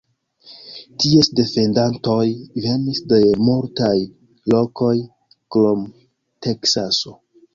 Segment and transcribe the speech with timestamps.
[1.01, 2.23] Ties defendantoj
[2.63, 3.19] venis de
[3.49, 3.93] multaj
[4.55, 4.93] lokoj
[5.57, 5.87] krom
[6.47, 7.17] Teksaso.